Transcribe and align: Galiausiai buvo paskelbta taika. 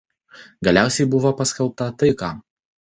Galiausiai 0.69 1.07
buvo 1.13 1.35
paskelbta 1.43 1.93
taika. 2.01 2.35